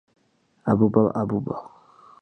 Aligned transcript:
აბუბა 0.73 1.05
აბუბა 1.23 1.63